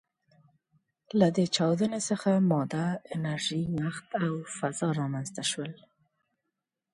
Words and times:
له 1.19 1.27
دې 1.35 1.45
چاودنې 1.55 1.99
څخه 2.09 2.29
ماده، 2.51 2.85
انرژي، 3.15 3.61
وخت 3.85 4.07
او 4.25 4.33
فضا 4.57 4.89
رامنځ 4.99 5.27
ته 5.35 5.43
شول. 5.51 5.71